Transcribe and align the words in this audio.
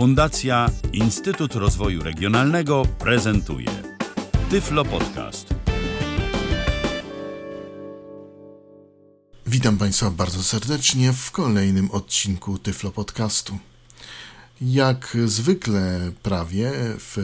Fundacja 0.00 0.70
Instytut 0.92 1.54
Rozwoju 1.54 2.02
Regionalnego 2.02 2.82
prezentuje 2.98 3.68
Tyflo 4.50 4.84
Podcast. 4.84 5.54
Witam 9.46 9.78
Państwa 9.78 10.10
bardzo 10.10 10.42
serdecznie 10.42 11.12
w 11.12 11.30
kolejnym 11.30 11.90
odcinku 11.90 12.58
Tyflo 12.58 12.90
Podcastu. 12.90 13.58
Jak 14.60 15.16
zwykle 15.26 16.12
prawie 16.22 16.72
w 16.98 17.16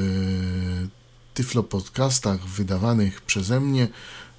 Tyflo 1.34 1.62
Podcastach 1.62 2.46
wydawanych 2.46 3.20
przeze 3.20 3.60
mnie 3.60 3.88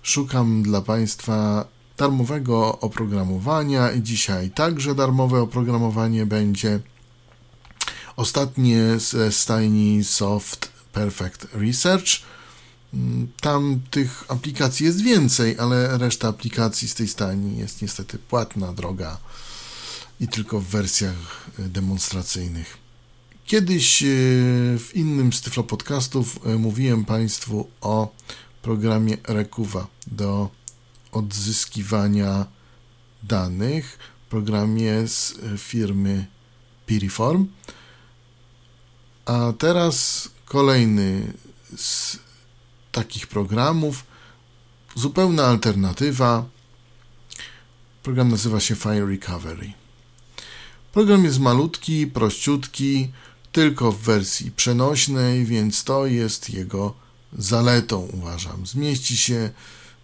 szukam 0.03 0.63
dla 0.63 0.81
Państwa 0.81 1.67
darmowego 1.97 2.79
oprogramowania 2.79 3.91
i 3.91 4.01
dzisiaj 4.01 4.49
także 4.49 4.95
darmowe 4.95 5.41
oprogramowanie 5.41 6.25
będzie 6.25 6.79
ostatnie 8.17 8.99
ze 8.99 9.31
stajni 9.31 10.03
Soft 10.03 10.69
Perfect 10.93 11.47
Research. 11.53 12.21
Tam 13.41 13.81
tych 13.91 14.23
aplikacji 14.27 14.85
jest 14.85 15.01
więcej, 15.01 15.59
ale 15.59 15.97
reszta 15.97 16.27
aplikacji 16.27 16.87
z 16.87 16.95
tej 16.95 17.07
stajni 17.07 17.57
jest 17.57 17.81
niestety 17.81 18.17
płatna, 18.17 18.73
droga 18.73 19.17
i 20.19 20.27
tylko 20.27 20.59
w 20.59 20.65
wersjach 20.65 21.45
demonstracyjnych. 21.59 22.77
Kiedyś 23.45 24.03
e, 24.03 24.05
w 24.79 24.91
innym 24.93 25.33
z 25.33 25.41
Tyflo 25.41 25.63
podcastów 25.63 26.39
e, 26.45 26.55
mówiłem 26.55 27.05
Państwu 27.05 27.67
o 27.81 28.13
programie 28.61 29.17
Rekuwa 29.27 29.87
do 30.07 30.49
odzyskiwania 31.11 32.45
danych, 33.23 33.97
programie 34.29 35.07
z 35.07 35.33
firmy 35.57 36.27
Piriform. 36.85 37.47
A 39.27 39.53
teraz 39.57 40.29
kolejny 40.45 41.33
z 41.75 42.17
takich 42.91 43.27
programów, 43.27 44.03
zupełna 44.95 45.45
alternatywa. 45.45 46.45
Program 48.03 48.29
nazywa 48.31 48.59
się 48.59 48.75
File 48.75 49.05
Recovery. 49.05 49.73
Program 50.93 51.23
jest 51.25 51.39
malutki, 51.39 52.07
prościutki, 52.07 53.11
tylko 53.51 53.91
w 53.91 54.01
wersji 54.01 54.51
przenośnej, 54.51 55.45
więc 55.45 55.83
to 55.83 56.05
jest 56.05 56.49
jego 56.49 56.93
zaletą, 57.37 57.99
uważam. 58.13 58.67
Zmieści 58.67 59.17
się 59.17 59.49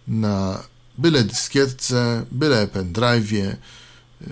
na 0.08 0.62
byle 0.98 1.24
dyskietce, 1.24 2.26
byle 2.32 2.66
pendrive'ie, 2.66 3.56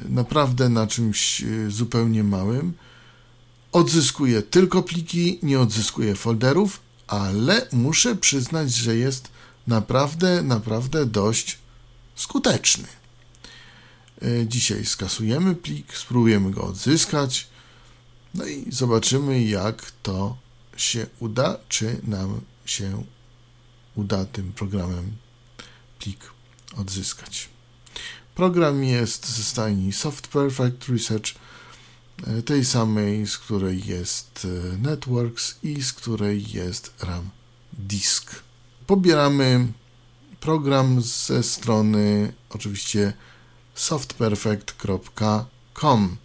naprawdę 0.09 0.69
na 0.69 0.86
czymś 0.86 1.44
zupełnie 1.69 2.25
małym. 2.25 2.72
Odzyskuje 3.73 4.42
tylko 4.42 4.83
pliki, 4.83 5.39
nie 5.42 5.61
odzyskuje 5.61 6.15
folderów, 6.15 6.81
ale 7.06 7.69
muszę 7.73 8.17
przyznać, 8.17 8.75
że 8.75 8.97
jest 8.97 9.28
naprawdę, 9.67 10.42
naprawdę 10.42 11.06
dość 11.06 11.59
skuteczny. 12.15 12.89
Dzisiaj 14.47 14.87
skasujemy 14.87 15.55
plik, 15.55 15.97
spróbujemy 15.97 16.50
go 16.50 16.65
odzyskać. 16.65 17.48
No 18.34 18.47
i 18.47 18.65
zobaczymy, 18.73 19.45
jak 19.45 19.91
to 20.03 20.37
się 20.77 21.06
uda, 21.19 21.59
czy 21.69 22.00
nam 22.03 22.41
się 22.65 23.05
uda 23.95 24.25
tym 24.25 24.53
programem 24.53 25.12
plik 25.98 26.31
odzyskać. 26.77 27.48
Program 28.34 28.84
jest 28.84 29.28
ze 29.28 29.43
stajni 29.43 29.93
Soft 29.93 30.28
Perfect 30.28 30.89
Research, 30.89 31.31
e, 31.31 31.37
tej 32.44 32.64
samej, 32.64 33.27
z 33.27 33.38
której 33.38 33.86
jest 33.86 34.44
e, 34.44 34.48
Networks 34.78 35.58
i 35.62 35.82
z 35.82 35.92
której 35.92 36.52
jest 36.52 36.94
RAM 37.00 37.30
Disk. 37.72 38.42
Pobieramy 38.86 39.72
program 40.41 41.03
ze 41.03 41.42
strony 41.42 42.32
oczywiście 42.50 43.12
softperfect.com 43.75 46.16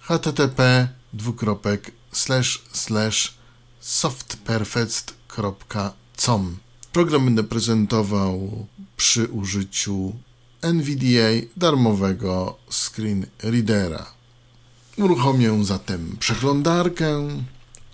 http 0.00 0.88
dwukropek 1.12 1.90
slash 2.12 2.62
slash 2.72 3.34
softperfect.com 3.80 6.56
Program 6.92 7.24
będę 7.24 7.44
prezentował 7.44 8.66
przy 8.96 9.28
użyciu 9.28 10.12
NVDA 10.62 11.30
darmowego 11.56 12.58
screen 12.70 13.26
readera. 13.42 14.14
Uruchomię 14.96 15.64
zatem 15.64 16.16
przeglądarkę 16.20 17.28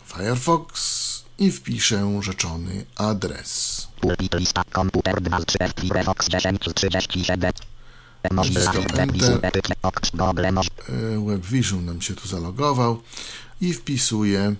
Firefox 0.07 1.01
i 1.39 1.53
wpiszę 1.53 2.21
rzeczony 2.23 2.85
adres. 2.97 3.89
Lista 4.35 4.63
komputer 4.73 5.21
2 5.21 5.39
3 5.45 5.59
Firefox 5.81 6.29
10 6.29 6.61
37 6.75 7.53
Naciskam 8.31 8.85
Enter. 8.97 9.41
E, 10.89 11.27
WebVision 11.27 11.85
nam 11.85 12.03
się 12.03 12.15
tu 12.15 12.29
zalogował 12.29 13.03
i 13.61 13.75
wpisuję 13.75 14.55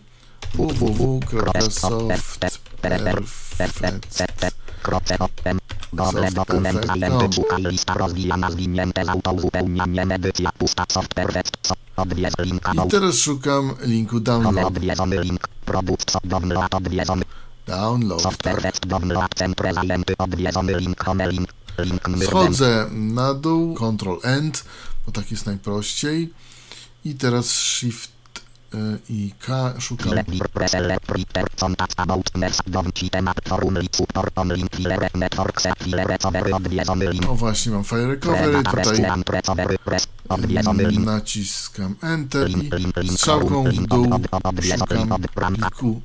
Google 5.93 6.31
dokument 6.31 6.87
zajęty 6.87 7.33
szukaj 7.33 7.63
lista 7.63 7.95
rozwijana 7.95 8.51
zwinięte 8.51 9.05
z 9.05 9.09
autouzupełnianiem 9.09 10.13
edycja 10.13 10.51
pusta 10.59 10.85
software 10.89 11.43
odwiez 11.97 12.35
linka 12.39 12.73
I 12.73 12.89
teraz 12.89 13.15
szukam 13.19 13.75
linku 13.81 14.21
download. 14.21 14.67
odwiedzony 14.67 15.21
link. 15.21 15.49
Produkt 15.65 16.17
download 16.25 16.75
odwiedzony. 16.75 17.25
Download. 17.67 18.23
software 18.23 18.63
west 18.63 18.87
download 18.87 19.35
centre 19.35 19.75
zajęty. 19.75 20.15
Odwiedzony 20.19 20.77
link. 20.77 21.05
Home 21.05 21.31
link. 21.31 21.49
Link 21.79 22.03
Schodzę 22.27 22.87
na 22.93 23.35
dół, 23.35 23.75
Ctrl 23.75 24.19
End, 24.23 24.65
bo 25.07 25.13
tak 25.13 25.31
jest 25.31 25.47
najprościej. 25.47 26.33
I 27.05 27.15
teraz 27.15 27.51
Shift 27.51 28.20
i 29.09 29.33
K 29.39 29.75
szukam 29.79 30.13
O 37.29 37.35
właśnie, 37.37 37.73
mam 37.73 37.85
File 37.85 38.07
Recovery, 38.07 38.63
tutaj 38.63 39.01
naciskam 40.99 41.97
Enter 42.03 42.51
i 43.03 43.09
strzałką 43.09 43.65
w 43.65 43.87
dół 43.87 44.07
szukam 44.63 45.19
pliku 45.35 46.01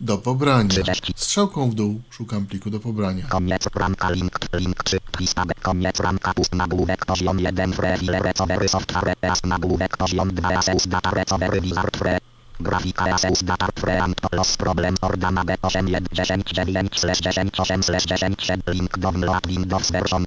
do 0.00 0.18
pobrania. 0.18 0.68
30. 0.68 1.12
Strzałką 1.16 1.70
w 1.70 1.74
dół 1.74 2.00
szukam 2.10 2.46
pliku 2.46 2.70
do 2.70 2.80
pobrania. 2.80 3.26
Koniec 3.26 3.66
ramka 3.74 4.10
link 4.10 4.38
link 4.52 4.84
3 4.84 4.98
lista 5.20 5.42
koniec 5.62 6.00
ramka 6.00 6.34
pust 6.34 6.54
nagłówek 6.54 7.06
poziom 7.06 7.38
1 7.38 7.72
fre 7.72 7.98
file 7.98 8.18
recovery 8.18 8.68
software 8.68 9.14
as 9.22 9.44
nagłówek 9.44 9.96
poziom 9.96 10.30
2 10.34 10.58
aseus 10.58 10.88
data 10.88 11.10
recovery 11.10 11.60
wizard 11.60 11.96
fre 11.96 12.18
grafika 12.60 13.04
aseus 13.14 13.44
data 13.44 13.68
fre 13.74 14.02
and 14.02 14.16
los 14.32 14.56
problem 14.56 14.94
ordana 15.02 15.44
b 15.44 15.54
8 15.62 15.88
1 15.88 16.08
10 16.12 16.42
9 16.66 16.88
slash 16.94 17.20
10 17.20 17.50
8 17.58 17.82
slash 17.82 18.06
10 18.06 18.34
7 18.38 18.62
link 18.74 18.98
download 18.98 19.46
windows 19.46 19.90
version 19.90 20.24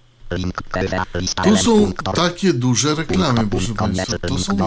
Tu 1.44 1.58
są 1.58 1.94
takie 2.16 2.54
duże 2.54 2.96
reklamy, 2.96 3.48
proszę 3.48 3.74
Państwa. 3.74 4.18
To 4.28 4.38
są 4.38 4.58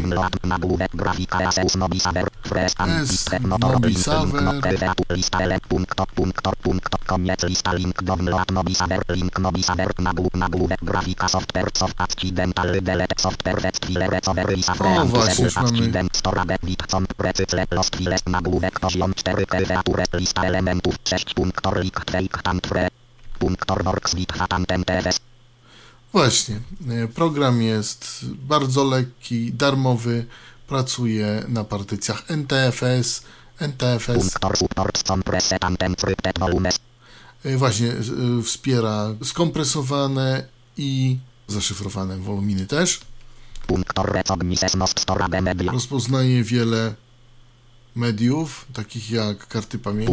S, 3.02 3.24
Nobisaver. 3.44 4.40
O, 14.80 15.04
właśnie, 15.04 15.44
już 15.44 15.56
mamy- 15.56 15.68
accident 15.68 16.16
storage 16.16 16.56
witcom 16.62 17.06
precycle 17.16 17.66
lost 17.70 17.96
files 17.96 18.20
nagłówek 18.26 18.80
poziom 18.80 19.14
4 19.14 19.46
klawiaturę 19.46 20.04
lista 20.12 20.42
elementów 20.42 20.94
6 21.04 21.34
punktor 23.38 23.84
works 23.84 24.14
with 24.14 24.32
hatantem 24.32 24.84
TFS 24.84 25.20
Właśnie. 26.14 26.60
e, 26.90 27.08
Program 27.08 27.62
jest 27.62 28.24
bardzo 28.34 28.84
lekki, 28.84 29.52
darmowy, 29.52 30.26
pracuje 30.66 31.44
na 31.48 31.64
partycjach 31.64 32.30
NTFS, 32.30 33.22
NTFS, 33.58 34.16
e, 37.44 37.56
właśnie 37.56 37.88
e, 37.92 38.42
wspiera 38.42 39.14
skompresowane 39.24 40.44
i 40.76 41.18
zaszyfrowane 41.48 42.16
woluminy 42.18 42.66
też. 42.66 43.00
Rozpoznaje 45.72 46.44
wiele 46.44 46.94
mediów, 47.96 48.66
takich 48.72 49.10
jak 49.10 49.46
karty 49.48 49.78
pamięci. 49.78 50.12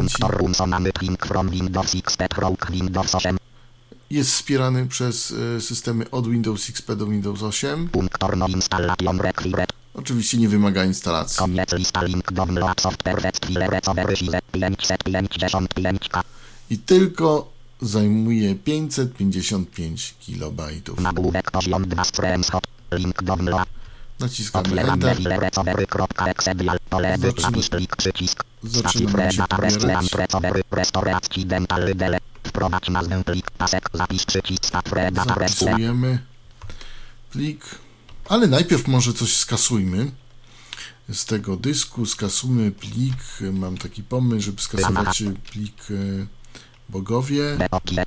Jest 4.12 4.32
wspierany 4.32 4.88
przez 4.88 5.34
e, 5.58 5.62
systemy 5.62 6.10
od 6.10 6.28
Windows 6.28 6.70
XP 6.70 6.96
do 6.96 7.06
Windows 7.06 7.44
8. 7.44 7.90
Punktor 7.90 8.38
no 8.38 8.48
installation 8.48 9.20
required. 9.20 9.74
Oczywiście 9.94 10.38
nie 10.38 10.50
wymaga 10.50 10.86
instalacji. 10.86 11.38
Koniec 11.38 11.74
lista 11.74 12.04
link 12.04 12.32
download 12.32 12.82
software 12.82 13.22
Westfile 13.22 13.68
recovery 13.68 14.16
sile 14.16 14.40
555k. 14.54 16.22
I 16.70 16.78
tylko 16.78 17.52
zajmuje 17.82 18.56
555 18.56 20.16
kilobajtów. 20.20 21.00
Nagłówek 21.00 21.52
poziom 21.52 21.88
2 21.88 22.04
stream 22.04 22.44
hot. 22.44 22.68
Link 22.92 23.24
download. 23.24 23.68
Naciskamy 24.20 24.82
Enter. 24.82 25.18
Wprowadź 32.62 32.90
nazwę 32.90 33.24
plik 33.24 33.52
pasek 33.52 33.90
zapisz 33.94 34.26
przycisk 34.26 34.74
restaurant. 34.74 35.16
Zapisujemy 35.28 36.20
plik, 37.32 37.66
ale 38.30 38.48
najpierw 38.48 38.88
może 38.88 39.14
coś 39.14 39.38
skasujmy. 39.38 40.12
Z 41.14 41.26
tego 41.26 41.58
dysku 41.58 42.06
skasujmy 42.06 42.72
plik. 42.72 43.18
Mam 43.54 43.78
taki 43.78 44.04
pomysł, 44.04 44.46
żeby 44.46 44.62
skasować 44.62 45.24
plik 45.52 45.76
e, 45.92 46.28
Bogowie. 46.90 47.58
Beokie. 47.58 48.04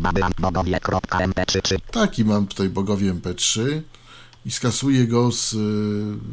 Babylon 0.00 0.32
bogowie.mp3 0.38 1.78
Taki 1.90 2.24
mam 2.24 2.46
tutaj 2.46 2.68
Bogowie 2.68 3.14
MP3 3.14 3.80
i 4.44 4.50
skasuję 4.50 5.06
go 5.06 5.32
z, 5.32 5.54
e, 5.54 5.56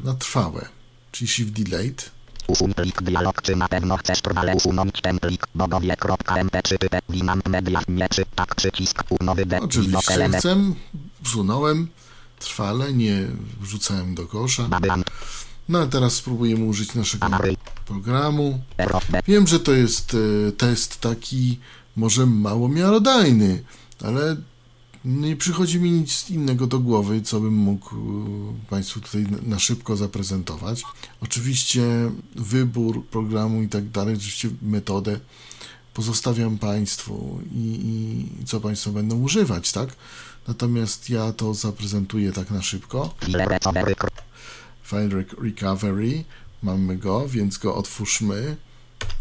na 0.06 0.14
trwałe, 0.14 0.70
czyli 1.12 1.28
Shift 1.28 1.52
Delete. 1.52 2.04
Usuń 2.48 2.74
plik 2.74 3.02
dialog, 3.02 3.42
czy 3.42 3.56
na 3.56 3.68
pewno 3.68 3.98
chcesz 3.98 4.22
trwale 4.22 4.56
usunąć 4.56 5.02
ten 5.02 5.20
plik? 5.20 5.48
Bogowie.mp3 5.56 6.78
type 6.78 7.00
winamp 7.10 7.50
media 7.50 7.82
nie 7.88 8.10
czy 8.10 8.26
tak 8.36 8.56
przycisk 8.56 9.04
nowy 9.22 9.46
de 9.46 9.62
Oczywiście 9.62 10.30
chcę, 10.38 10.58
usunąłem 11.26 11.88
trwale, 12.40 12.94
nie 12.94 13.28
wrzucałem 13.62 14.16
do 14.16 14.28
kosza. 14.28 14.68
No 15.70 15.80
a 15.80 15.88
teraz 15.88 16.14
spróbujemy 16.14 16.66
użyć 16.66 16.96
naszego 16.96 17.28
programu. 17.86 18.60
Wiem, 19.28 19.48
że 19.48 19.60
to 19.60 19.72
jest 19.72 20.18
e, 20.48 20.52
test 20.52 21.02
taki 21.02 21.60
może 21.96 22.26
mało 22.26 22.70
miarodajny, 22.70 23.64
ale 24.04 24.36
nie 25.06 25.36
przychodzi 25.36 25.80
mi 25.80 25.92
nic 25.92 26.30
innego 26.30 26.68
do 26.68 26.80
głowy, 26.80 27.22
co 27.22 27.40
bym 27.40 27.54
mógł 27.54 27.96
e, 27.96 28.70
Państwu 28.70 29.00
tutaj 29.02 29.26
na- 29.42 29.60
szybko 29.60 29.96
zaprezentować. 29.98 30.84
Oczywiście 31.22 31.82
wybór 32.36 33.06
programu 33.06 33.62
i 33.62 33.70
tak 33.70 33.90
dalej, 33.90 34.16
oczywiście 34.16 34.50
metodę 34.62 35.20
pozostawiam 35.94 36.58
Państwu 36.58 37.42
i, 37.56 37.80
i 38.42 38.46
co 38.46 38.60
Państwo 38.60 38.92
będą 38.92 39.20
używać, 39.20 39.72
tak? 39.72 39.90
Natomiast 40.48 41.10
ja 41.10 41.34
to 41.34 41.54
zaprezentuję 41.54 42.32
tak 42.32 42.52
na 42.52 42.62
szybko. 42.62 43.14
file 44.84 45.24
recovery 45.42 46.24
mamy 46.64 46.98
go, 46.98 47.28
więc 47.28 47.58
go 47.58 47.76
otwórzmy. 47.76 48.58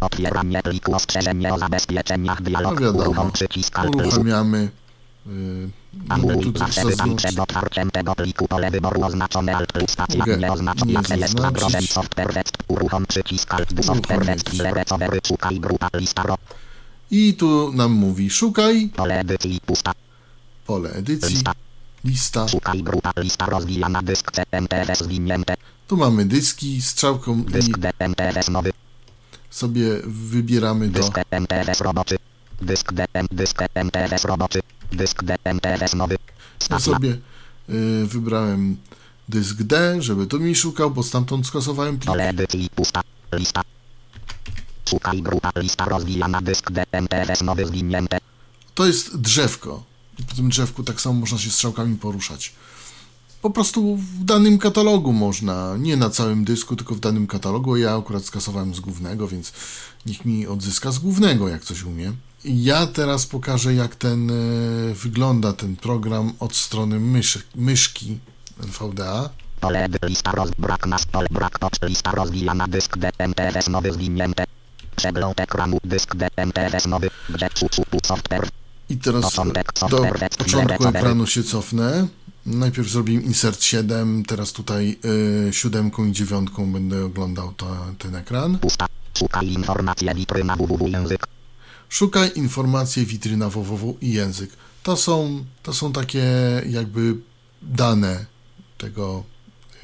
otwieranie 0.00 0.62
pliku 0.62 0.94
ostrzeżenie 0.94 1.54
o 1.54 1.58
zabezpieczeniach 1.58 2.42
dialog 2.42 2.80
No 2.80 2.92
wiadomo. 2.92 3.30
Uruchamiamy. 3.96 4.70
Mamy 5.26 6.34
zaznaczyć. 6.68 7.16
przed 7.16 7.38
otwarciem 7.38 7.90
tego 7.90 8.14
pliku 8.14 8.48
pole 8.48 8.70
wyboru 8.70 9.04
oznaczone 9.04 9.56
alt 9.56 9.72
plus 9.72 9.90
stacja 9.90 10.24
software 11.88 12.32
west 12.34 12.52
uruchom 12.68 13.06
przycisk 13.06 13.54
alt 13.54 13.84
software 13.84 14.24
west 14.24 14.50
szukaj 15.26 15.60
grupa 15.60 15.88
lista 15.94 16.22
ro 16.22 16.38
I 17.10 17.34
tu 17.34 17.72
nam 17.72 17.92
mówi 17.92 18.30
szukaj 18.30 18.88
pole 18.96 19.20
edycji 19.20 19.60
pusta. 19.66 19.92
Pole 20.66 20.90
edycji, 20.90 21.28
lista. 21.34 21.52
lista. 22.04 22.48
szukaj 22.48 22.82
grupa 22.82 23.12
lista 23.16 23.46
rozwijana 23.46 24.02
dysk 24.02 24.32
CMTS 24.32 24.98
zwinięte. 25.04 25.54
Tu 25.88 25.96
mamy 25.96 26.24
dyski 26.24 26.82
strzałką 26.82 27.38
i 27.38 27.44
dysk 27.44 27.78
DMTS 27.78 28.48
nowy. 28.48 28.72
Sobie 29.50 29.84
wybieramy 30.04 30.88
do 30.88 31.00
dysk 31.00 31.14
DMTS 31.30 31.80
roboczy. 31.80 32.16
Dysk 32.62 32.92
DM 32.92 33.26
dysk 33.30 33.58
DMTS 33.74 34.24
roboczy 34.24 34.60
dysk 34.92 35.22
DMTS 35.24 35.94
nowy 35.94 36.16
ja 36.70 36.78
sobie 36.78 37.18
yy, 37.68 38.06
wybrałem 38.06 38.76
dysk 39.28 39.62
D, 39.62 40.02
żeby 40.02 40.26
tu 40.26 40.40
mi 40.40 40.54
szukał, 40.54 40.90
bo 40.90 41.02
stamtąd 41.02 41.46
skasowałem 41.46 41.98
plik. 41.98 42.06
pole 42.06 42.28
edycji 42.28 42.70
pusta 42.74 43.00
lista 43.32 43.62
szukaj 44.88 45.22
grupa 45.22 45.50
lista 45.56 45.84
rozwijana 45.84 46.40
dysk 46.40 46.70
DMTS 46.70 47.42
nowy 47.42 47.66
zwinięte 47.66 48.18
To 48.74 48.86
jest 48.86 49.16
drzewko. 49.20 49.84
I 50.18 50.22
po 50.22 50.34
tym 50.34 50.48
drzewku 50.48 50.82
tak 50.82 51.00
samo 51.00 51.20
można 51.20 51.38
się 51.38 51.50
strzałkami 51.50 51.96
poruszać. 51.96 52.52
Po 53.42 53.50
prostu 53.50 53.96
w 53.96 54.24
danym 54.24 54.58
katalogu 54.58 55.12
można, 55.12 55.76
nie 55.78 55.96
na 55.96 56.10
całym 56.10 56.44
dysku, 56.44 56.76
tylko 56.76 56.94
w 56.94 57.00
danym 57.00 57.26
katalogu. 57.26 57.76
Ja 57.76 57.96
akurat 57.96 58.24
skasowałem 58.24 58.74
z 58.74 58.80
głównego, 58.80 59.28
więc 59.28 59.52
niech 60.06 60.24
mi 60.24 60.46
odzyska 60.46 60.92
z 60.92 60.98
głównego, 60.98 61.48
jak 61.48 61.64
coś 61.64 61.82
umie. 61.82 62.12
Ja 62.44 62.86
teraz 62.86 63.26
pokażę, 63.26 63.74
jak 63.74 63.94
ten 63.96 64.30
e, 64.30 64.34
wygląda 64.94 65.52
ten 65.52 65.76
program 65.76 66.32
od 66.40 66.56
strony 66.56 67.00
myszy, 67.00 67.42
myszki 67.54 68.18
NVDA. 68.62 69.30
Pole 69.60 69.88
lista 70.02 70.32
roz... 70.32 70.50
brak 70.58 70.86
nas 70.86 71.06
pole 71.06 71.28
brak 71.30 71.58
lista 71.82 72.10
rozwijana 72.10 72.68
dysk 72.68 72.96
DMTS 72.98 73.68
nowy 73.68 73.92
zwinięte 73.92 74.44
przegląd 74.96 75.40
ekranu 75.40 75.78
dysk 75.84 76.16
DMTS 76.16 76.86
nowy 76.86 77.10
gdzie 77.30 77.48
software 78.04 78.48
I 78.88 78.96
teraz 78.96 79.34
do 79.90 80.04
początku 80.38 80.88
ekranu 80.88 81.26
się 81.26 81.42
cofnę. 81.42 82.06
Najpierw 82.46 82.88
zrobiłem 82.88 83.24
insert 83.24 83.62
7, 83.62 84.24
teraz 84.24 84.52
tutaj 84.52 84.98
y, 85.48 85.52
siódemką 85.52 86.04
i 86.04 86.12
dziewiątką 86.12 86.72
będę 86.72 87.04
oglądał 87.04 87.52
to, 87.52 87.66
ten 87.98 88.14
ekran. 88.16 88.58
pusta 88.58 88.86
szukaj 89.18 89.56
witryna 90.14 90.56
www 90.56 90.88
język 90.88 91.31
Szukaj 91.92 92.30
informacje 92.34 93.04
witryna 93.04 93.48
www 93.48 93.96
i 94.00 94.12
język. 94.12 94.50
To 94.82 94.96
są, 94.96 95.44
to 95.62 95.72
są 95.72 95.92
takie 95.92 96.24
jakby 96.68 97.16
dane 97.62 98.26
tego 98.78 99.24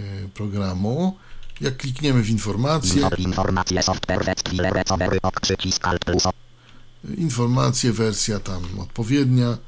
y, 0.00 0.28
programu. 0.34 1.16
Jak 1.60 1.76
klikniemy 1.76 2.22
w 2.22 2.30
informacje, 2.30 3.02
Info, 3.02 3.16
informacje 3.16 3.82
software 3.82 4.34
przycisk 5.42 5.86
alt 5.86 6.04
plus 6.04 6.22
informacje, 7.16 7.92
wersja 7.92 8.40
tam 8.40 8.80
odpowiednia. 8.80 9.58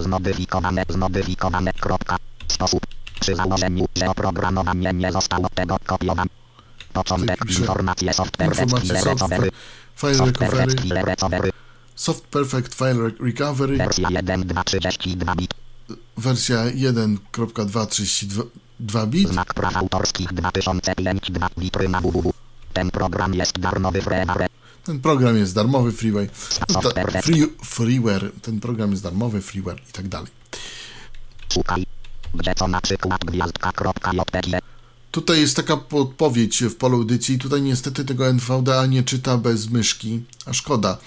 zmodyfikowane 0.00 0.84
zmodyfikowane 0.88 1.72
kropka. 1.72 2.16
Sposób. 2.48 2.86
Przy 3.20 3.36
założeniu 3.36 3.86
że 3.96 4.10
oprogramowanie 4.10 4.92
nie 4.92 5.12
zostało 5.12 5.48
tego 5.54 5.78
kopiowane. 5.86 6.30
Początek. 6.92 7.40
Informacje 7.58 8.12
software 8.12 8.48
Informacje 8.48 9.00
software, 9.00 9.50
file 9.96 10.32
recovery 11.04 11.59
soft 12.00 12.24
perfect 12.36 12.72
file 12.74 12.98
Re- 13.04 13.12
recovery, 13.20 13.76
wersja 13.76 14.08
1.2.32 14.08 15.36
bit 15.36 15.54
wersja 16.16 16.64
1.232 16.64 19.06
bit. 19.06 19.28
Znak 19.28 19.54
praw 19.54 19.76
autorskich 19.76 20.32
2005 20.32 21.30
2 21.30 21.48
witryna 21.56 22.00
www. 22.00 22.32
Ten 22.72 22.90
program 22.90 23.34
jest 23.34 23.58
darmowy 23.58 24.02
freeware. 24.02 24.46
Ten 24.84 25.00
program 25.00 25.36
jest 25.36 25.54
darmowy, 25.54 25.92
Software 26.72 27.12
da, 27.12 27.22
free, 27.22 27.46
freeware, 27.64 28.32
ten 28.42 28.60
program 28.60 28.90
jest 28.90 29.02
darmowy, 29.02 29.42
freeware 29.42 29.80
i 29.88 29.92
tak 29.92 30.08
dalej. 30.08 30.30
Szukaj. 31.52 31.86
Gdzie 32.34 32.54
co 32.54 32.68
na 32.68 32.80
przykład 32.80 33.24
gwiazdka.jpg. 33.24 34.60
Tutaj 35.10 35.40
jest 35.40 35.56
taka 35.56 35.76
podpowiedź 35.76 36.64
w 36.64 36.76
polu 36.76 37.02
edycji. 37.02 37.38
Tutaj 37.38 37.62
niestety 37.62 38.04
tego 38.04 38.28
NVDA 38.28 38.86
nie 38.86 39.02
czyta 39.02 39.38
bez 39.38 39.70
myszki, 39.70 40.22
a 40.46 40.52
szkoda. 40.52 40.98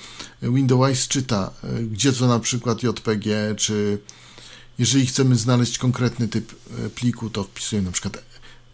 Windows 0.42 1.08
czyta, 1.08 1.52
e, 1.64 1.84
gdzie 1.84 2.14
co 2.14 2.28
na 2.28 2.40
przykład 2.40 2.84
JPG, 2.84 3.56
czy 3.58 4.00
jeżeli 4.80 5.06
chcemy 5.06 5.36
znaleźć 5.36 5.78
konkretny 5.78 6.28
typ 6.28 6.52
e, 6.86 6.90
pliku, 6.90 7.30
to 7.30 7.44
wpisujemy 7.44 7.86
na 7.86 7.92
przykład 7.92 8.24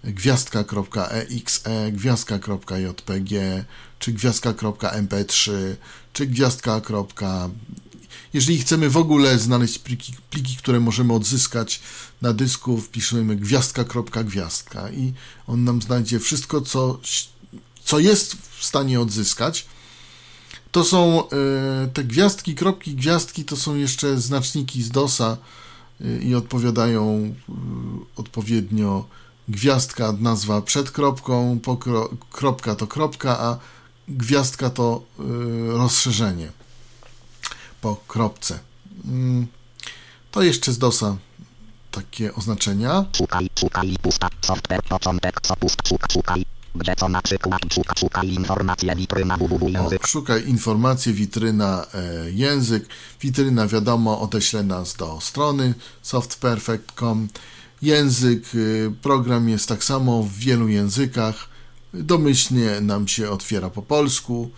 gwiazdka.exe, 0.03 1.91
gwiazdka.jpg, 1.91 3.65
czy 3.99 4.11
gwiazdka.mp3, 4.11 5.51
czy 6.13 6.27
gwiazdka. 6.27 6.81
Jeżeli 8.33 8.59
chcemy 8.59 8.89
w 8.89 8.97
ogóle 8.97 9.39
znaleźć 9.39 9.79
pliki, 9.79 10.13
pliki, 10.29 10.55
które 10.55 10.79
możemy 10.79 11.13
odzyskać 11.13 11.81
na 12.21 12.33
dysku, 12.33 12.77
wpiszemy 12.81 13.35
gwiazdka.gwiazdka 13.35 14.91
i 14.91 15.13
on 15.47 15.63
nam 15.63 15.81
znajdzie 15.81 16.19
wszystko, 16.19 16.61
co, 16.61 16.99
co 17.83 17.99
jest 17.99 18.35
w 18.35 18.65
stanie 18.65 19.01
odzyskać. 19.01 19.65
To 20.71 20.83
są 20.83 21.29
e, 21.29 21.87
te 21.93 22.03
gwiazdki, 22.03 22.55
kropki, 22.55 22.95
gwiazdki, 22.95 23.45
to 23.45 23.57
są 23.57 23.75
jeszcze 23.75 24.17
znaczniki 24.17 24.83
z 24.83 24.89
DOSa 24.89 25.37
e, 26.01 26.17
i 26.21 26.35
odpowiadają 26.35 27.35
e, 27.49 27.53
odpowiednio 28.15 29.05
gwiazdka, 29.49 30.13
nazwa 30.19 30.61
przed 30.61 30.91
kropką, 30.91 31.59
kropka 32.31 32.75
to 32.75 32.87
kropka, 32.87 33.39
a 33.39 33.57
gwiazdka 34.07 34.69
to 34.69 35.03
rozszerzenie 35.67 36.51
po 37.81 37.97
kropce. 38.07 38.59
Mm, 39.05 39.47
To 40.31 40.41
jeszcze 40.43 40.73
z 40.73 40.77
DOSa 40.77 41.17
takie 41.91 42.35
oznaczenia. 42.35 43.05
Szukaj, 43.17 43.49
szukaj, 43.59 43.95
pusta, 44.01 44.29
software, 44.41 44.83
początek, 44.89 45.41
co 45.41 45.55
pust, 45.55 45.87
szuk, 45.87 46.01
szukaj. 46.13 46.45
Gdzie 46.75 46.95
na 47.09 47.21
przykład, 47.21 47.61
szuk, 47.73 47.85
szukaj 47.99 48.27
informacje, 48.33 48.95
witryna, 48.95 49.37
www, 49.37 49.65
O, 49.65 49.69
język. 49.69 50.07
szukaj 50.07 50.47
informacje, 50.47 51.13
witryna, 51.13 51.85
e, 51.93 52.31
język. 52.31 52.87
Witryna, 53.21 53.67
wiadomo, 53.67 54.21
odeśle 54.21 54.63
nas 54.63 54.95
do 54.95 55.19
strony 55.21 55.73
softperfect.com. 56.01 57.27
Język, 57.81 58.43
e, 58.55 58.91
program 59.01 59.49
jest 59.49 59.67
tak 59.69 59.83
samo 59.83 60.23
w 60.23 60.33
wielu 60.33 60.67
językach. 60.67 61.49
Domyślnie 61.93 62.81
nam 62.81 63.07
się 63.07 63.29
otwiera 63.29 63.69
po 63.69 63.81
polsku. 63.81 64.49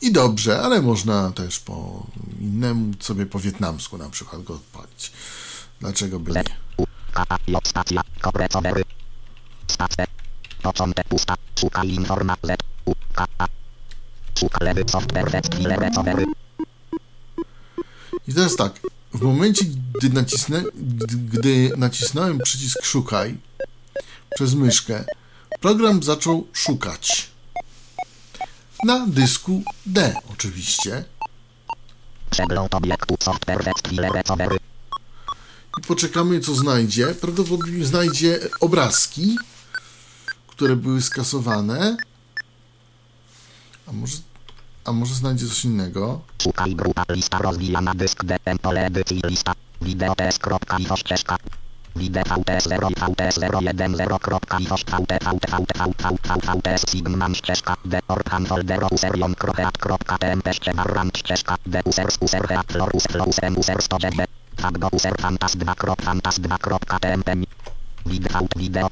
I 0.00 0.12
dobrze, 0.12 0.60
ale 0.60 0.82
można 0.82 1.30
też 1.30 1.60
po 1.60 2.06
innemu, 2.40 2.94
sobie 3.00 3.26
po 3.26 3.38
wietnamsku 3.38 3.98
na 3.98 4.10
przykład 4.10 4.42
go 4.42 4.54
odpalić. 4.54 5.12
Dlaczego 5.80 6.20
by 6.20 6.32
nie? 6.32 6.44
Stacja, 7.64 8.02
koprecowery. 8.20 8.82
Stacja. 9.66 10.04
Początek 10.62 11.08
pusta, 11.08 11.34
szukaj 11.60 11.88
informacje, 11.88 12.54
Z, 12.54 12.88
U, 12.88 12.94
K, 13.12 13.26
A. 13.38 13.46
Szukaj 14.38 14.66
lewy, 14.68 14.84
software. 14.90 15.42
I 18.28 18.34
teraz 18.34 18.56
tak, 18.56 18.80
w 19.14 19.22
momencie, 19.22 19.64
gdy, 19.94 20.10
nacisnę, 20.10 20.62
gdy 21.32 21.72
nacisnąłem 21.76 22.38
przycisk 22.38 22.84
szukaj 22.84 23.38
przez 24.34 24.54
myszkę, 24.54 25.04
program 25.60 26.02
zaczął 26.02 26.46
szukać. 26.52 27.30
Na 28.84 29.06
dysku 29.06 29.62
D 29.86 30.14
oczywiście. 30.32 31.04
I 35.78 35.82
poczekamy, 35.86 36.40
co 36.40 36.54
znajdzie. 36.54 37.06
Prawdopodobnie 37.06 37.84
znajdzie 37.84 38.40
obrazki, 38.60 39.38
które 40.46 40.76
były 40.76 41.02
skasowane. 41.02 41.96
A 43.86 43.92
może, 43.92 44.16
a 44.84 44.92
może 44.92 45.14
znajdzie 45.14 45.48
coś 45.48 45.64
innego? 45.64 46.20
Szukaj 46.42 46.74
grupa, 46.74 47.04
lista 47.08 47.38
rozwijana, 47.38 47.94
dysk 47.94 48.24
DM, 48.24 48.58
pole 48.62 48.86
edycji, 48.86 49.20
lista. 49.24 49.52
Wideo 49.82 50.14
ścieżka. 51.96 51.98
Wideo 51.98 52.22
VTS 52.24 52.68
0 52.68 52.88
i 52.90 52.94
VTS 52.94 53.38
010. 53.38 53.96
VT 53.96 55.12
VT 55.24 55.48
VT 55.78 56.46
VTS 56.46 56.90
Sigman 56.90 57.34
ścieżka. 57.34 57.74
D. 57.84 57.98
Orhan 58.08 58.46
folder 58.46 58.84
userion 58.90 59.34
krocheat 59.34 59.78
kropka 59.78 60.18
tmp 60.18 60.52
ścieżarrand 60.52 61.18
ścieżka. 61.18 61.56
D. 61.66 61.82
Users 61.84 62.18
user 62.20 62.48
heat 62.48 62.72
florus 62.72 63.06
florus 63.06 63.38
m 63.42 63.58
user 63.58 63.82
100 63.82 63.98
GB. 63.98 64.24
Fabgo 64.60 64.88
user 64.92 65.14
fantas 65.20 65.56
2 65.56 65.74
krop 65.74 66.02
fantas 66.02 66.40
2 66.40 66.58
kropka 66.58 66.98
tmp. 66.98 67.30
Wideo 68.56 68.88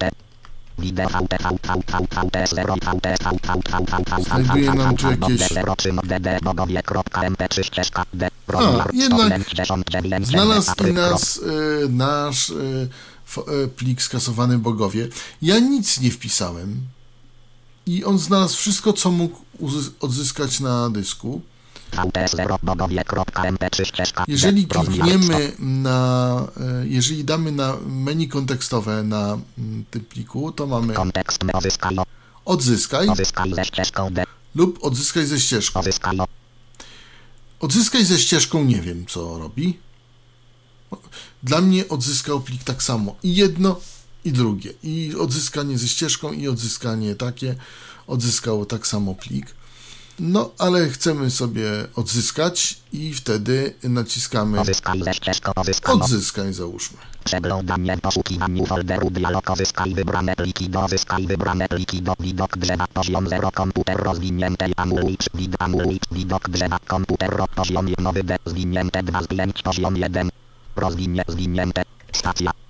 Znajduje 4.25 4.75
nam 4.75 4.97
tu 4.97 5.11
jakieś- 5.11 5.49
0 5.49 5.76
czy 5.76 5.92
DD 6.04 6.38
bogowie.mp3 6.42 7.62
ścieżka 7.62 8.04
D. 8.14 8.28
A, 8.54 8.88
jednak 8.92 9.28
Znalazł 10.26 10.71
i 10.88 10.92
nas 10.92 11.37
y, 11.37 11.88
nasz 11.88 12.49
y, 12.50 12.88
plik 13.76 14.02
skasowany 14.02 14.59
bogowie. 14.59 15.09
Ja 15.42 15.59
nic 15.59 16.00
nie 16.00 16.11
wpisałem. 16.11 16.80
I 17.87 18.04
on 18.04 18.18
znalazł 18.18 18.56
wszystko, 18.56 18.92
co 18.92 19.11
mógł 19.11 19.37
odzyskać 20.00 20.61
na 20.61 20.90
dysku. 20.90 21.40
VTS0 21.97 22.59
bogowie.mp3 22.62 23.85
ścieżka 23.85 24.25
D. 24.25 24.33
Jeżeli 24.33 24.67
klikniemy 24.67 25.53
na, 25.59 26.47
y, 26.83 26.88
jeżeli 26.88 27.25
damy 27.25 27.53
na 27.53 27.76
menu 27.87 28.29
kontekstowe 28.29 29.03
na 29.03 29.38
tym 29.91 30.05
pliku, 30.05 30.53
to 30.53 30.67
mamy 30.67 30.95
odzyskaj, 32.45 33.07
lub 34.55 34.79
odzyskaj 34.85 35.26
ze 35.26 35.41
ścieżką. 35.41 35.81
Odzyskaj 37.61 38.05
ze 38.05 38.19
ścieżką 38.19 38.65
nie 38.65 38.81
wiem, 38.81 39.07
co 39.07 39.38
robi. 39.38 39.79
Dla 41.43 41.61
mnie 41.61 41.88
odzyskał 41.88 42.41
plik 42.41 42.65
tak 42.65 42.83
samo. 42.83 43.17
I 43.23 43.35
jedno, 43.35 43.81
i 44.25 44.33
drugie. 44.33 44.73
I 44.83 45.15
odzyskanie 45.19 45.79
ze 45.79 45.88
ścieżką, 45.88 46.33
i 46.33 46.49
odzyskanie 46.49 47.15
takie. 47.15 47.55
Odzyskało 48.07 48.67
tak 48.67 48.87
samo 48.87 49.15
plik. 49.15 49.55
No, 50.20 50.50
ale 50.58 50.88
chcemy 50.88 51.30
sobie 51.30 51.70
odzyskać 51.94 52.78
i 52.92 53.14
wtedy 53.14 53.75
naciskamy 53.82 54.61
odzyskaj 54.61 55.02
odzyskaj. 55.56 56.52
załóżmy. 56.52 56.99
Przeglądanie 57.25 57.99
poszukiwaniu 57.99 58.66
folderu 58.66 59.11
dialog 59.11 59.50
odzyskaj 59.50 59.94
wybrane 59.94 60.37
pliki 60.37 60.68
do 60.68 60.85
odzyskaj 60.85 61.26
wybrane 61.26 61.68
pliki 61.68 62.02
do 62.02 62.14
widok 62.20 62.58
drzewa 62.58 62.87
poziom 62.87 63.28
0 63.28 63.50
komputer 63.50 64.02
widok 66.12 66.49
drzewa 66.49 66.78
komputer 66.78 67.30
poziom 67.54 67.88
nowy 67.99 68.25
D 68.25 68.37
zwinięte 68.46 69.02
2 69.02 69.23
zdjęć 69.23 69.62
poziom 69.62 69.96
1 69.96 70.30
rozwinie 70.76 71.25
zwinięte 71.28 71.82
stacja 72.12 72.65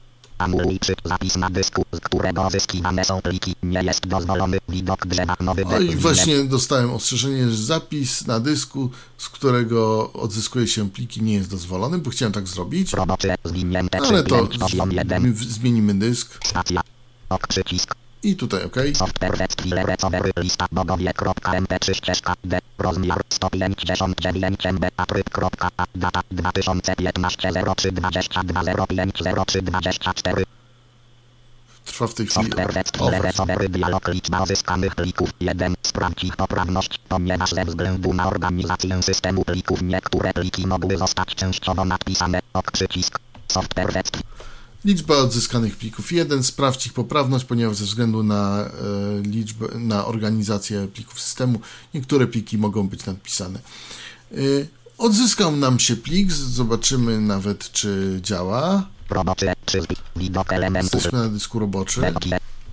czy 0.80 0.94
zapis 1.04 1.36
na 1.36 1.50
dysku 1.50 1.84
z 1.94 2.00
którego 2.00 2.42
odzyskiwane 2.46 3.04
są 3.04 3.22
pliki 3.22 3.54
nie 3.62 3.82
jest 3.82 4.06
dozwolony. 4.06 4.58
Widok 4.68 5.06
drzewa 5.06 5.36
nowy 5.40 5.64
D 5.64 5.70
No 5.70 5.78
i 5.80 5.96
właśnie 5.96 6.44
dostałem 6.44 6.90
ostrzeżenie, 6.90 7.50
że 7.50 7.56
zapis 7.56 8.26
na 8.26 8.40
dysku, 8.40 8.90
z 9.18 9.28
którego 9.28 10.12
odzyskuje 10.12 10.66
się 10.66 10.90
pliki, 10.90 11.22
nie 11.22 11.34
jest 11.34 11.50
dozwolony, 11.50 11.98
bo 11.98 12.10
chciałem 12.10 12.32
tak 12.32 12.48
zrobić. 12.48 12.92
robocze 12.92 13.34
zwinięte 13.44 13.98
Ale 13.98 14.22
to 14.22 14.44
zdjęć 14.44 14.58
poziom 14.58 14.92
1 14.92 15.34
z- 15.36 15.38
zmienimy 15.38 15.94
dysk. 15.94 16.38
stacja. 16.46 16.80
Ok 17.28 17.46
przycisk 17.46 17.94
I 18.22 18.36
tutaj 18.36 18.64
OK. 18.64 18.76
Software 18.94 19.36
web 19.36 19.52
chwile 19.60 19.86
recovery 19.86 20.32
lista 20.36 20.66
bogowie.mp3 20.72 21.94
ścieżka 21.94 22.34
D 22.44 22.58
rozmiar 22.78 23.20
159 23.30 24.66
MB 24.66 24.84
a 24.96 25.06
tryb 25.06 25.30
kropka 25.30 25.70
a 25.76 25.84
data 25.94 26.20
2015 26.30 27.52
03 27.76 27.92
22 27.92 28.86
05 28.86 29.22
03 29.46 29.62
24 29.62 30.44
Trwa 31.84 32.06
w 32.06 32.14
tej 32.14 32.26
chwili. 32.26 32.44
Software 32.44 32.72
właśnie. 32.72 33.22
recovery 33.22 33.68
dialog 33.68 34.08
liczba 34.08 34.42
uzyskanych 34.42 34.94
plików 34.94 35.30
1 35.40 35.74
sprawdź 35.82 36.24
ich 36.24 36.36
poprawność 36.36 36.98
ponieważ 37.08 37.50
ze 37.50 37.64
względu 37.64 38.12
na 38.14 38.26
organizację 38.26 39.02
systemu 39.02 39.44
plików 39.44 39.82
niektóre 39.82 40.32
pliki 40.32 40.66
mogły 40.66 40.96
zostać 40.96 41.34
częściowo 41.34 41.84
nadpisane 41.84 42.40
ok 42.54 42.70
przycisk 42.70 43.18
Software 43.48 43.92
web 43.92 44.06
Liczba 44.86 45.16
odzyskanych 45.16 45.76
plików 45.76 46.12
1. 46.12 46.42
Sprawdź 46.42 46.86
ich 46.86 46.92
poprawność, 46.92 47.44
ponieważ 47.44 47.76
ze 47.76 47.84
względu 47.84 48.22
na 48.22 48.60
e, 48.60 48.70
liczbę, 49.22 49.66
na 49.78 50.06
organizację 50.06 50.88
plików 50.88 51.20
systemu 51.20 51.60
niektóre 51.94 52.26
pliki 52.26 52.58
mogą 52.58 52.88
być 52.88 53.06
nadpisane. 53.06 53.58
E, 54.32 54.36
odzyskał 54.98 55.56
nam 55.56 55.78
się 55.78 55.96
plik, 55.96 56.32
zobaczymy 56.32 57.20
nawet 57.20 57.72
czy 57.72 58.20
działa. 58.22 58.86
robocze 59.10 59.54
3 59.64 59.80
widok 60.16 60.52
elementów 60.52 60.94
Jesteśmy 60.94 61.18
na 61.18 61.28
dysku. 61.28 61.70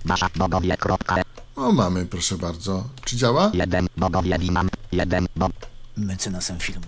Wasza 0.04 0.28
bogowie. 0.36 0.76
kropka, 0.76 1.22
O, 1.56 1.72
mamy, 1.72 2.06
proszę 2.06 2.38
bardzo. 2.38 2.88
Czy 3.04 3.16
działa? 3.16 3.50
Jeden 3.54 3.88
bogowie 3.96 4.38
winam, 4.38 4.68
jeden 4.92 5.26
bo... 5.36 5.48
mecenasem 5.96 6.58
filmu. 6.58 6.86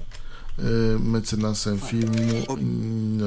E, 0.58 0.62
mecenasem 0.98 1.80
filmu. 1.80 2.16
No, 3.18 3.26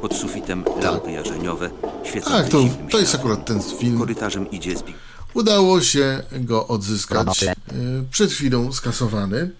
Pod 0.00 0.14
sufitem 0.16 0.64
lampy 0.82 1.10
jarzeniowe, 1.12 1.70
świecące 2.04 2.38
tak, 2.42 2.48
to, 2.48 2.62
dziwnym 2.62 2.88
to 2.88 2.98
jest 2.98 3.10
światłem. 3.10 3.32
akurat 3.32 3.46
ten 3.48 3.78
film. 3.78 3.98
Korytarzem 3.98 4.50
idzie 4.50 4.76
zbig. 4.76 4.96
Udało 5.34 5.80
się 5.80 6.22
go 6.32 6.68
odzyskać. 6.68 7.42
Y, 7.42 7.48
Przed 8.10 8.32
chwilą 8.32 8.72
skasowany. 8.72 9.50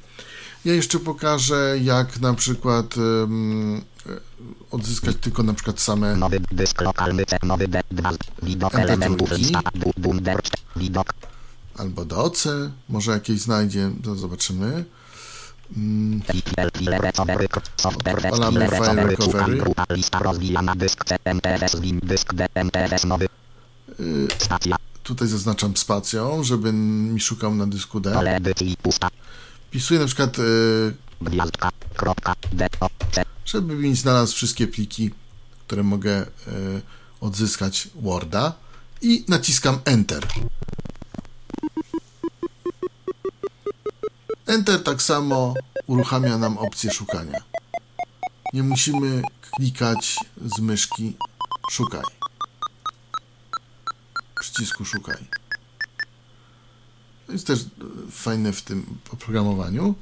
Ja 0.64 0.72
jeszcze 0.74 0.98
pokażę, 0.98 1.76
jak 1.82 2.20
na 2.20 2.34
przykład 2.34 2.96
ym, 2.96 3.76
y, 3.76 3.82
odzyskać 4.70 5.16
tylko 5.20 5.42
na 5.42 5.54
przykład 5.54 5.80
same. 5.80 6.16
Nowy 6.16 6.40
dysk 6.52 6.80
lokalny 6.80 7.24
C, 7.26 7.36
nowy 7.42 7.68
D2, 7.68 8.16
widok 8.42 8.72
MP3. 8.72 8.80
elementów 8.80 9.30
lista, 9.32 9.60
du- 9.74 9.92
dunder, 9.96 10.40
widok, 10.76 11.06
Albo 11.78 12.04
doc, 12.04 12.48
może 12.88 13.10
jakieś 13.12 13.40
znajdzie, 13.40 13.90
to 14.04 14.14
zobaczymy. 14.14 14.84
Tutaj 25.02 25.28
zaznaczam 25.28 25.76
spacją, 25.76 26.44
żeby 26.44 26.72
mi 26.72 27.20
szukał 27.20 27.54
na 27.54 27.66
dysku 27.66 28.00
D. 28.00 28.14
Wpisuję 29.68 30.00
na 30.00 30.06
przykład, 30.06 30.38
y, 30.38 30.42
żeby 33.44 33.74
mi 33.74 33.96
znalazł 33.96 34.34
wszystkie 34.34 34.66
pliki, 34.66 35.10
które 35.66 35.82
mogę 35.82 36.22
y, 36.22 36.26
odzyskać 37.20 37.88
Worda 37.94 38.52
i 39.02 39.24
naciskam 39.28 39.78
Enter. 39.84 40.26
Enter 44.46 44.82
tak 44.82 45.02
samo 45.02 45.54
uruchamia 45.86 46.38
nam 46.38 46.58
opcję 46.58 46.90
szukania. 46.90 47.40
Nie 48.52 48.62
musimy 48.62 49.22
klikać 49.40 50.16
z 50.44 50.60
myszki 50.60 51.16
Szukaj. 51.70 52.02
Przycisku 54.40 54.84
szukaj. 54.84 55.26
To 57.26 57.32
jest 57.32 57.46
też 57.46 57.60
e, 57.60 57.64
fajne 58.10 58.52
w 58.52 58.62
tym 58.62 58.98
oprogramowaniu. 59.12 59.94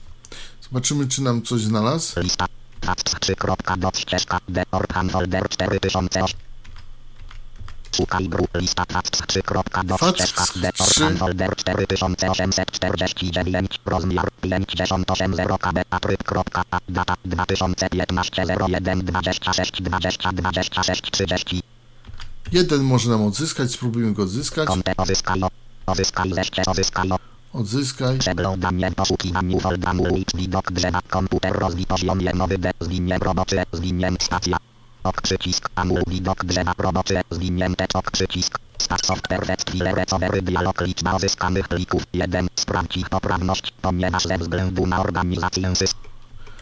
Zobaczymy, 0.62 1.08
czy 1.08 1.22
nam 1.22 1.42
coś 1.42 1.60
znalazł. 1.62 2.20
Lista. 2.20 2.46
Patrz 2.80 3.14
3. 3.20 3.34
Dot 3.76 3.98
ścieżka. 3.98 4.40
4008. 5.48 6.53
Szukaj 7.94 8.28
grup. 8.28 8.48
Lista. 8.54 8.86
Patrz 8.86 9.20
3. 9.26 9.42
Dot 9.84 10.00
Patrz 10.00 10.14
ścieżka. 10.14 10.44
D. 10.56 10.72
trzy. 10.72 11.04
Orpan 11.04 11.18
folder 11.18 11.56
4849. 11.56 13.80
Rozmiar 13.86 14.28
580 14.40 15.58
KB. 15.58 15.78
Atryb. 15.90 16.22
A. 16.70 16.78
Data 16.88 17.14
2015 17.24 18.42
01 18.68 19.04
26 19.04 19.82
20 19.82 20.32
26 20.32 21.10
30. 21.10 21.62
Jeden 22.52 22.82
może 22.82 23.10
nam 23.10 23.22
odzyskać, 23.22 23.72
spróbujmy 23.72 24.12
go 24.12 24.22
odzyskać. 24.22 24.68
Pozyskaj 25.86 26.32
zeszcie 26.34 26.62
pozyskaj. 26.62 27.08
Odzyskaj. 27.52 28.18
Przeglądanie 28.18 28.92
poszukiwaniu 28.92 29.60
foldamu 29.60 30.14
Wix 30.14 30.36
widok 30.36 30.72
drzewa 30.72 31.02
komputer 31.02 31.52
rozwój 31.52 31.86
poziom 31.86 32.20
nowy 32.34 32.58
D 32.58 32.70
zwinięt 32.80 33.24
roboczy 33.24 33.62
zwinięt 33.72 34.22
stacja 34.22 34.56
ok 35.04 35.20
przycisk 35.22 35.68
amul 35.74 36.02
widok 36.06 36.44
drzewa 36.44 36.74
roboczy 36.78 37.20
zwinięte 37.30 37.86
ok 37.94 38.10
przycisk 38.10 38.58
start 38.78 39.06
software 39.06 39.46
recovery 39.80 40.42
dialog 40.42 40.80
liczba 40.80 41.16
uzyskanych 41.16 41.68
plików 41.68 42.02
1 42.12 42.48
sprawdź 42.56 42.96
ich 42.96 43.08
poprawność 43.08 43.72
ponieważ 43.82 44.24
ze 44.24 44.38
względu 44.38 44.86
na 44.86 45.00
organizację 45.00 45.76
systemu 45.76 46.14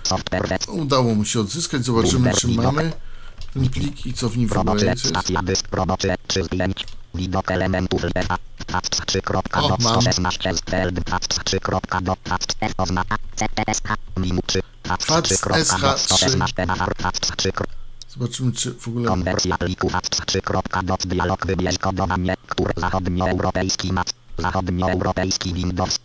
software 0.02 0.58
Udało 0.68 1.14
mu 1.14 1.24
się 1.24 1.40
odzyskać. 1.40 1.84
Zobaczymy, 1.84 2.34
czy 2.34 2.48
mamy 2.48 2.92
ten 3.54 3.68
plik 3.68 4.06
i 4.06 4.12
co 4.12 4.28
w 4.28 4.38
nim 4.38 4.48
w 4.48 4.56
ogóle 4.56 4.84
jest. 4.84 5.08
stacja 5.08 5.42
dysk 5.42 5.66
roboczy 5.72 6.14
3 6.26 6.44
zdjęć 6.44 6.86
widok 7.14 7.50
elementów 7.50 8.02
lewa 8.14 8.36
patrz 8.66 9.00
3 9.06 9.22
kropka 9.22 9.60
O, 9.60 9.68
mam. 9.68 9.80
116 9.80 10.54
feld 10.70 11.04
patrz 11.04 11.38
3 11.44 11.60
kropka 11.60 12.00
dot 12.00 12.18
patrz 12.18 12.46
F 12.60 12.72
oznaka 12.78 13.16
CPSH 13.36 13.88
minu 14.16 14.40
3 14.46 14.60
patrz 14.82 15.06
Patrz 15.06 15.28
3 15.28 15.38
kropka 15.38 15.78
dot 15.78 15.98
SH3. 15.98 15.98
116 15.98 16.66
bazar 16.66 16.94
patrz 16.94 17.20
3 17.36 17.52
kropka 17.52 17.81
Zobaczymy, 18.12 18.52
czy 18.52 18.74
w 18.74 18.88
ogóle... 18.88 19.08
konwersja 19.08 19.58
plików 19.58 19.92
patrz 19.92 20.20
3 20.26 20.40
kropka 20.42 20.82
dot 20.82 21.06
dialog 21.06 21.46
wybierz 21.46 21.78
kodowanie 21.78 22.34
które 22.48 22.72
zachodnioeuropejski 22.76 23.92
mat 23.92 24.14
zachodnioeuropejski 24.38 25.54
Windows 25.54 25.98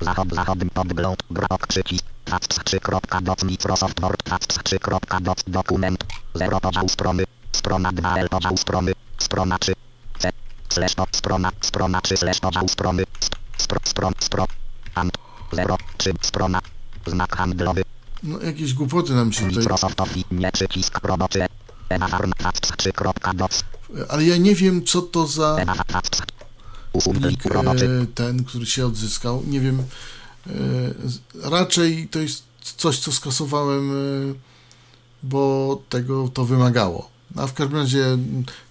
zachod 0.00 0.34
zachodni 0.34 0.70
podgląd 0.70 1.22
grok 1.30 1.66
przycisk 1.66 2.04
patrz 2.24 2.58
3 2.64 2.80
kropka 2.80 3.20
dot 3.20 3.42
Microsoft 3.42 4.00
Word 4.00 4.22
patrz 4.22 4.46
3 4.64 4.78
kropka 4.78 5.20
dot 5.20 5.44
dokument 5.46 6.04
0 6.34 6.60
podział 6.60 6.88
strony 6.88 7.24
strona 7.52 7.92
2 7.92 8.16
L 8.16 8.28
podział 8.28 8.56
strony 8.56 8.92
strona 9.18 9.58
3 9.58 9.72
C 10.18 10.30
slash 10.68 10.94
to 10.94 11.04
strona 11.12 11.50
strona 11.60 12.00
3 12.00 12.16
slash 12.16 12.40
podział 12.40 12.68
strony 12.68 13.02
st- 13.20 13.36
stro 13.58 13.78
stron 13.84 14.12
stro 14.20 14.46
ant 14.94 15.18
0 15.52 15.76
3 15.96 16.12
strona 16.22 16.60
znak 17.06 17.36
handlowy 17.36 17.82
No, 18.24 18.40
jakieś 18.40 18.74
głupoty 18.74 19.12
nam 19.12 19.32
się 19.32 19.40
tutaj... 19.40 19.56
Microsoft 19.56 20.00
Office 20.00 20.28
nie 20.30 20.52
przycisk 20.52 20.98
roboczy 21.02 21.46
Ewa 21.88 22.08
Farm 22.08 22.32
patrz 22.38 22.76
3 22.76 22.92
kropka 22.92 23.34
dot 23.34 23.64
Ale 24.08 24.24
ja 24.24 24.36
nie 24.36 24.54
wiem, 24.54 24.84
co 24.84 25.02
to 25.02 25.26
za 25.26 25.56
plik 27.20 27.46
e, 27.46 28.06
ten, 28.14 28.44
który 28.44 28.66
się 28.66 28.86
odzyskał. 28.86 29.42
Nie 29.46 29.60
wiem. 29.60 29.82
E, 30.46 30.52
raczej 31.50 32.08
to 32.08 32.18
jest 32.18 32.42
coś, 32.76 32.98
co 32.98 33.12
skasowałem, 33.12 33.90
e, 33.90 34.34
bo 35.22 35.82
tego 35.88 36.28
to 36.28 36.44
wymagało. 36.44 37.10
A 37.36 37.46
w 37.46 37.54
każdym 37.54 37.78
razie 37.78 38.18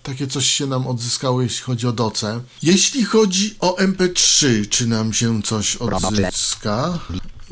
takie 0.03 0.27
coś 0.27 0.45
się 0.45 0.65
nam 0.65 0.87
odzyskało, 0.87 1.41
jeśli 1.41 1.63
chodzi 1.63 1.87
o 1.87 1.91
doce. 1.91 2.41
Jeśli 2.63 3.05
chodzi 3.05 3.55
o 3.59 3.75
MP3, 3.75 4.67
czy 4.69 4.87
nam 4.87 5.13
się 5.13 5.41
coś 5.41 5.75
odzyska? 5.75 6.99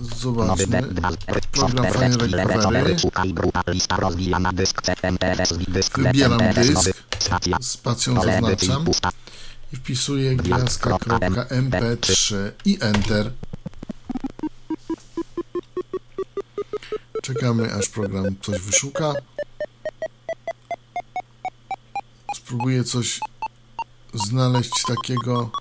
Zobaczmy. 0.01 0.81
D2 0.81 1.15
Program 1.51 1.85
File 1.93 2.17
Recovery. 2.17 2.95
Wybieram 5.97 6.39
dysk. 6.53 7.03
Spacją 7.61 8.21
zaznaczam 8.21 8.85
i 9.73 9.75
wpisuję 9.75 10.35
gwiazdka.mp3 10.35 12.35
i 12.65 12.77
Enter. 12.81 13.31
Czekamy, 17.23 17.73
aż 17.73 17.89
program 17.89 18.25
coś 18.41 18.59
wyszuka. 18.61 19.13
Spróbuję 22.35 22.83
coś 22.83 23.19
znaleźć 24.13 24.83
takiego. 24.87 25.51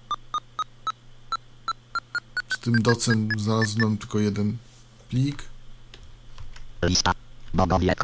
Tym 2.60 2.82
docem 2.82 3.28
znalazłem 3.38 3.98
tylko 3.98 4.18
jeden 4.18 4.56
plik. 5.08 5.42
lista 6.82 7.12
bogowie 7.54 7.94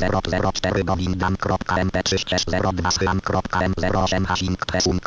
004 0.00 0.84
bowindam.mp3 0.84 2.18
ścież 2.18 2.44
02 2.44 2.90
schylam.m08 2.90 4.26
hashing 4.26 4.66
presum 4.66 5.00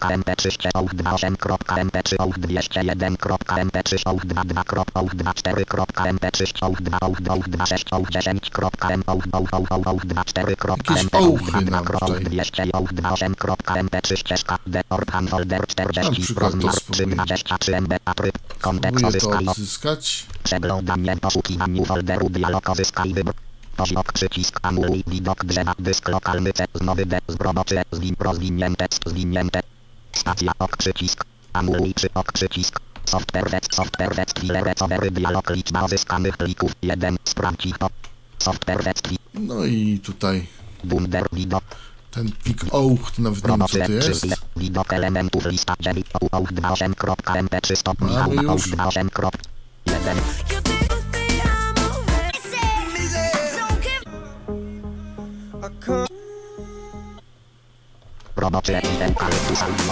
mp3 0.00 0.50
ścież 0.50 0.72
28.mp3 0.72 2.14
ołd 2.18 2.38
201.mp3 2.38 3.96
ołd 4.04 4.24
22.24.mp3 4.24 6.64
ołd 6.64 6.82
2 6.82 6.98
ołd 7.00 7.28
ołd 7.28 7.48
26 7.48 7.92
ołd 7.92 8.10
10.m 8.10 9.02
ołd 9.06 9.24
ołd 9.32 9.54
ołd 9.54 9.72
ołd 9.72 9.86
ołd 9.86 10.04
24.mp 10.04 11.18
ołd 11.18 11.34
ołchy 11.34 11.64
nam 11.70 11.84
2 11.84 11.98
tutaj. 11.98 12.24
200 12.24 12.62
ołd 12.72 12.92
28.mp3 12.92 14.16
ścieżka 14.16 14.58
d 14.66 14.80
orpan 14.90 15.28
folder 15.28 15.60
Na 15.60 15.66
40 15.66 16.22
przykład 16.22 16.52
to 16.52 16.56
rozmiar 16.56 16.74
spróbuję. 16.74 17.16
323 17.16 17.76
MB 17.76 17.94
atryb 18.04 18.38
kontekst 18.60 18.98
Spróbuję 18.98 19.20
to 19.20 19.38
odzyskać. 19.50 20.26
Przeglądanie 20.42 21.16
poszukiwaniu 21.16 21.84
folderu 21.84 22.30
dialog 22.30 22.68
uzyskaj 22.68 23.14
wybór. 23.14 23.34
Poziom 23.76 24.02
przycisk 24.14 24.58
anuluj 24.62 25.04
widok 25.06 25.44
drzewa 25.44 25.74
dysk 25.78 26.08
lokalny 26.08 26.52
C 26.52 26.64
znowy 26.74 27.06
D 27.06 27.18
z 27.28 27.34
roboczy 27.34 27.82
zwin 27.92 28.14
rozwinięte 28.18 28.86
zwinięte. 29.06 29.60
Stacja 30.12 30.52
ok 30.58 30.76
przycisk 30.76 31.24
anuluj 31.52 31.94
czy 31.94 32.08
ok 32.14 32.32
przycisk. 32.32 32.80
Software 33.04 33.50
web 33.50 33.74
software 33.74 34.14
web 34.14 34.38
chwile 34.38 34.64
recovery 34.64 35.10
dialog 35.10 35.50
liczba 35.50 35.84
uzyskanych 35.84 36.36
plików 36.36 36.72
1 36.82 37.16
sprawdź 37.24 37.68
po. 37.78 37.88
Software 38.38 38.82
web 38.84 38.96
No 39.34 39.64
i 39.64 39.98
tutaj 39.98 40.46
bunder 40.84 41.26
widok 41.32 41.64
ten 42.10 42.32
plik 42.32 42.64
ołch, 42.70 43.10
to 43.10 43.22
nawet 43.22 43.44
nie 43.44 43.50
wiem 43.58 43.68
co 43.68 43.78
to 43.78 43.92
jest. 43.92 44.26
widok 44.56 44.92
elementów 44.92 45.46
lista 45.46 45.74
dziewięć 45.80 46.06
ołd 46.32 46.52
28.mp3 46.52 47.76
stop 47.76 48.00
Mamy 48.00 48.34
już. 48.34 48.46
ołd 48.50 48.62
28.1 48.62 50.83
roboczy 58.44 58.76
albo 58.76 59.20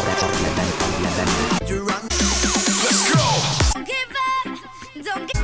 recort 0.07 0.41
1 0.41 0.67
1 1.03 1.27
don't 3.75 3.87
give 3.87 4.13
up. 4.29 4.51
Don't 5.05 5.27
give 5.27 5.43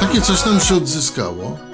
Takie 0.00 0.20
coś 0.20 0.44
nam 0.44 0.60
się 0.60 0.74
odzyskało. 0.74 1.67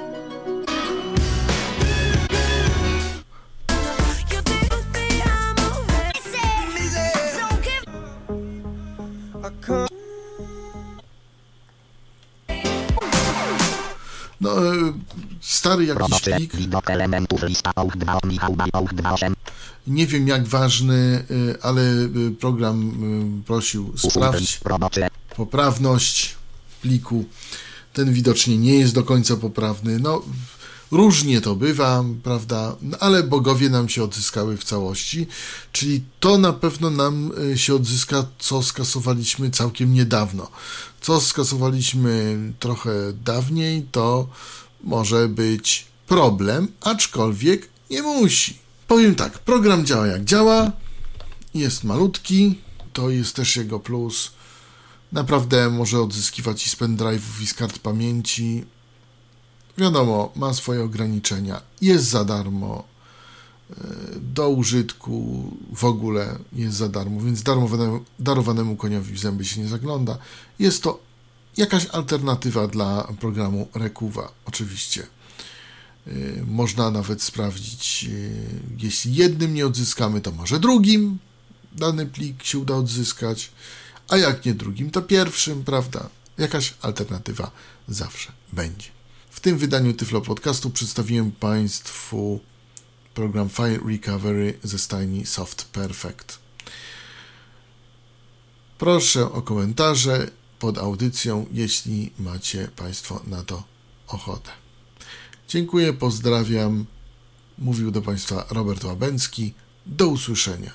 No, 14.40 14.74
e, 14.74 14.92
stary 15.40 15.84
jakiś 15.84 16.20
plik. 16.20 16.56
widok 16.56 16.90
elementów 16.90 17.42
lista 17.42 17.72
ołd 17.76 17.96
2 17.96 18.18
Michał 18.24 18.56
ołd 18.72 18.94
28 18.94 19.34
Nie 19.86 20.06
wiem 20.06 20.28
jak 20.28 20.46
ważny, 20.46 21.24
y, 21.30 21.62
ale 21.62 21.82
y, 21.82 22.30
program 22.40 22.92
prosił 23.46 23.92
sprawdź 23.96 24.60
poprawność 25.36 26.34
pliku. 26.82 27.24
Ten 27.92 28.12
widocznie 28.12 28.58
nie 28.58 28.78
jest 28.78 28.94
do 28.94 29.02
końca 29.02 29.36
poprawny. 29.36 29.98
No, 29.98 30.22
różnie 30.94 31.40
to 31.40 31.56
bywa, 31.56 32.04
prawda? 32.22 32.76
No, 32.82 32.98
ale 33.00 33.22
bogowie 33.22 33.70
nam 33.70 33.88
się 33.88 34.04
odzyskały 34.04 34.56
w 34.56 34.64
całości, 34.64 35.26
czyli 35.72 36.02
to 36.20 36.38
na 36.38 36.52
pewno 36.52 36.90
nam 36.90 37.32
y, 37.52 37.58
się 37.58 37.74
odzyska, 37.74 38.26
co 38.38 38.62
skasowaliśmy 38.62 39.50
całkiem 39.50 39.94
niedawno. 39.94 40.50
Co 41.00 41.20
skasowaliśmy 41.20 42.38
trochę 42.58 42.92
dawniej, 43.24 43.86
to 43.92 44.28
może 44.84 45.28
być 45.28 45.86
problem, 46.06 46.68
aczkolwiek 46.80 47.68
nie 47.90 48.02
musi. 48.02 48.58
Powiem 48.88 49.14
tak, 49.14 49.38
program 49.38 49.86
działa 49.86 50.06
jak 50.06 50.24
działa, 50.24 50.72
jest 51.54 51.84
malutki, 51.84 52.58
to 52.92 53.10
jest 53.10 53.36
też 53.36 53.56
jego 53.56 53.80
plus. 53.80 54.30
Naprawdę 55.12 55.70
może 55.70 56.00
odzyskiwać 56.00 56.66
i 56.66 56.70
z 56.70 56.76
pendrive'ów, 56.76 57.42
i 57.42 57.46
z 57.46 57.54
kart 57.54 57.78
pamięci. 57.78 58.64
Wiadomo, 59.78 60.32
ma 60.36 60.54
swoje 60.54 60.82
ograniczenia, 60.84 61.60
jest 61.80 62.04
za 62.04 62.24
darmo, 62.24 62.84
e, 63.70 63.74
do 64.20 64.48
użytku 64.48 65.50
w 65.72 65.84
ogóle 65.84 66.38
jest 66.52 66.76
za 66.76 66.88
darmo, 66.88 67.20
więc 67.20 67.42
darowanemu, 67.42 68.04
darowanemu 68.18 68.76
koniowi 68.76 69.12
w 69.14 69.20
zęby 69.20 69.44
się 69.44 69.60
nie 69.60 69.68
zagląda. 69.68 70.18
Jest 70.58 70.82
to 70.82 71.00
jakaś 71.56 71.86
alternatywa 71.86 72.68
dla 72.68 73.08
programu 73.20 73.68
Rekuwa, 73.74 74.32
oczywiście. 74.44 75.06
Y, 76.06 76.44
Można 76.46 76.90
nawet 76.90 77.22
sprawdzić, 77.22 78.06
y, 78.08 78.46
jeśli 78.78 79.14
jednym 79.14 79.54
nie 79.54 79.66
odzyskamy, 79.66 80.20
to 80.20 80.32
może 80.32 80.60
drugim 80.60 81.18
dany 81.72 82.06
plik 82.06 82.44
się 82.44 82.58
uda 82.58 82.74
odzyskać, 82.74 83.50
a 84.08 84.16
jak 84.16 84.44
nie 84.44 84.54
drugim, 84.54 84.90
to 84.90 85.02
pierwszym, 85.02 85.64
prawda? 85.64 86.08
Jakaś 86.38 86.74
alternatywa 86.82 87.50
zawsze 87.88 88.32
będzie. 88.52 88.93
W 89.34 89.40
tym 89.40 89.58
wydaniu 89.58 89.92
Tyflo 89.92 90.20
Podcastu 90.20 90.70
przedstawiłem 90.70 91.32
Państwu 91.32 92.40
program 93.14 93.48
File 93.48 93.78
Recovery 93.88 94.58
ze 94.62 94.78
stajni 94.78 95.26
Soft 95.26 95.64
Perfect. 95.64 96.38
Proszę 98.78 99.32
o 99.32 99.42
komentarze 99.42 100.30
pod 100.58 100.78
audycją, 100.78 101.46
jeśli 101.52 102.10
macie 102.18 102.68
Państwo 102.76 103.22
na 103.26 103.42
to 103.42 103.62
ochotę. 104.08 104.50
Dziękuję, 105.48 105.92
pozdrawiam. 105.92 106.86
Mówił 107.58 107.90
do 107.90 108.02
Państwa 108.02 108.46
Robert 108.50 108.84
Łabęcki. 108.84 109.54
Do 109.86 110.08
usłyszenia. 110.08 110.72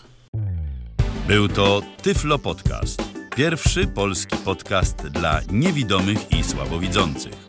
Był 1.27 1.47
to 1.47 1.81
Tyflo 2.01 2.39
Podcast. 2.39 3.01
Pierwszy 3.35 3.87
polski 3.87 4.37
podcast 4.37 4.95
dla 4.97 5.41
niewidomych 5.51 6.31
i 6.31 6.43
słabowidzących. 6.43 7.48